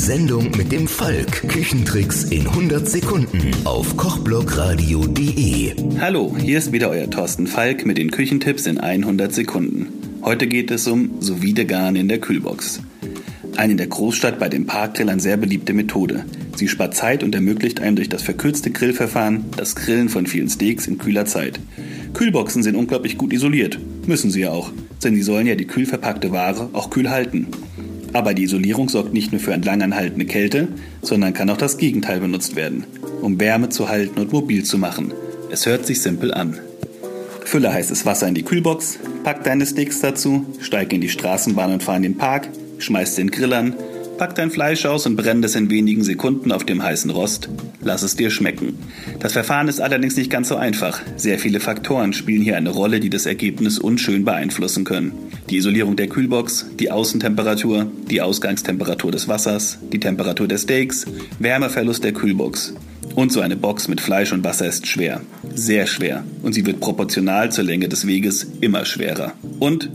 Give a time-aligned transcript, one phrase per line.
[0.00, 1.46] Sendung mit dem Falk.
[1.46, 5.74] Küchentricks in 100 Sekunden auf kochblogradio.de.
[6.00, 9.88] Hallo, hier ist wieder euer Thorsten Falk mit den Küchentipps in 100 Sekunden.
[10.22, 12.80] Heute geht es um sous Garn in der Kühlbox.
[13.58, 16.24] Eine in der Großstadt bei den Parkgrillern sehr beliebte Methode.
[16.56, 20.86] Sie spart Zeit und ermöglicht einem durch das verkürzte Grillverfahren das Grillen von vielen Steaks
[20.86, 21.60] in kühler Zeit.
[22.14, 23.78] Kühlboxen sind unglaublich gut isoliert.
[24.06, 24.72] Müssen sie ja auch,
[25.04, 27.48] denn sie sollen ja die kühl verpackte Ware auch kühl halten.
[28.12, 30.68] Aber die Isolierung sorgt nicht nur für eine langanhaltende Kälte,
[31.02, 32.84] sondern kann auch das Gegenteil benutzt werden,
[33.22, 35.12] um Wärme zu halten und mobil zu machen.
[35.50, 36.58] Es hört sich simpel an.
[37.44, 41.82] Fülle heißes Wasser in die Kühlbox, pack deine Steaks dazu, steig in die Straßenbahn und
[41.82, 43.74] fahr in den Park, schmeiß den Grill an,
[44.20, 47.48] pack dein Fleisch aus und brenn es in wenigen Sekunden auf dem heißen Rost.
[47.80, 48.76] Lass es dir schmecken.
[49.18, 51.00] Das Verfahren ist allerdings nicht ganz so einfach.
[51.16, 55.12] Sehr viele Faktoren spielen hier eine Rolle, die das Ergebnis unschön beeinflussen können.
[55.48, 61.06] Die Isolierung der Kühlbox, die Außentemperatur, die Ausgangstemperatur des Wassers, die Temperatur der Steaks,
[61.38, 62.74] Wärmeverlust der Kühlbox.
[63.14, 65.22] Und so eine Box mit Fleisch und Wasser ist schwer.
[65.54, 66.24] Sehr schwer.
[66.42, 69.32] Und sie wird proportional zur Länge des Weges immer schwerer.
[69.60, 69.88] Und,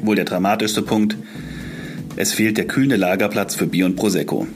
[0.00, 1.16] wohl der dramatischste Punkt,
[2.16, 4.46] es fehlt der kühlende Lagerplatz für Bier und Prosecco.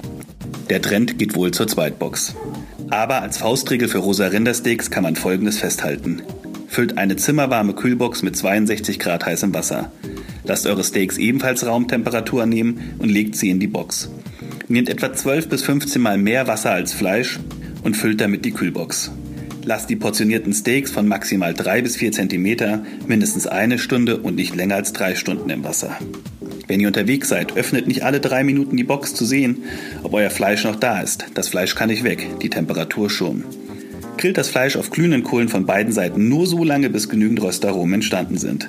[0.71, 2.35] Der Trend geht wohl zur Zweitbox.
[2.91, 6.23] Aber als Faustregel für rosa Rindersteaks kann man folgendes festhalten.
[6.69, 9.91] Füllt eine zimmerwarme Kühlbox mit 62 Grad heißem Wasser.
[10.45, 14.11] Lasst eure Steaks ebenfalls Raumtemperatur nehmen und legt sie in die Box.
[14.69, 17.39] Nehmt etwa 12 bis 15 Mal mehr Wasser als Fleisch
[17.83, 19.11] und füllt damit die Kühlbox.
[19.65, 24.55] Lasst die portionierten Steaks von maximal 3 bis 4 cm mindestens eine Stunde und nicht
[24.55, 25.99] länger als 3 Stunden im Wasser.
[26.69, 29.65] Wenn ihr unterwegs seid, öffnet nicht alle drei Minuten die Box zu sehen,
[30.03, 31.25] ob euer Fleisch noch da ist.
[31.33, 33.43] Das Fleisch kann nicht weg, die Temperatur schon.
[34.19, 37.95] Grillt das Fleisch auf glühenden Kohlen von beiden Seiten nur so lange, bis genügend Röstaromen
[37.95, 38.69] entstanden sind.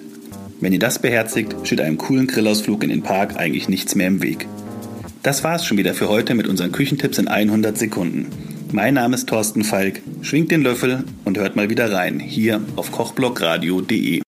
[0.61, 4.21] Wenn ihr das beherzigt, steht einem coolen Grillausflug in den Park eigentlich nichts mehr im
[4.21, 4.47] Weg.
[5.21, 8.27] Das war's schon wieder für heute mit unseren Küchentipps in 100 Sekunden.
[8.71, 10.01] Mein Name ist Thorsten Falk.
[10.21, 14.21] Schwingt den Löffel und hört mal wieder rein, hier auf kochblockradio.de.